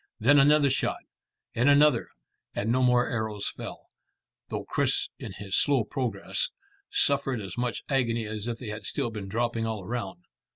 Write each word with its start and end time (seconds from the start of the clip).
Then 0.19 0.39
another 0.39 0.71
shot, 0.71 1.03
and 1.53 1.69
another, 1.69 2.09
and 2.55 2.71
no 2.71 2.81
more 2.81 3.07
arrows 3.07 3.47
fell, 3.49 3.91
though 4.49 4.63
Chris 4.65 5.09
in 5.19 5.33
his 5.33 5.55
slow 5.55 5.83
progress 5.83 6.49
suffered 6.89 7.39
as 7.39 7.55
much 7.55 7.83
agony 7.87 8.25
as 8.25 8.47
if 8.47 8.57
they 8.57 8.69
had 8.69 8.83
still 8.87 9.11
been 9.11 9.27
dropping 9.29 9.67
all 9.67 9.83
around. 9.83 10.23